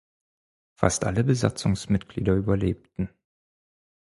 Fast 0.73 1.05
alle 1.05 1.23
Besatzungsmitglieder 1.23 2.33
überlebten. 2.33 3.11